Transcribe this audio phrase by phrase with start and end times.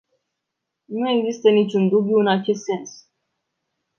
[0.85, 3.09] Nu există niciun dubiu în acest sens.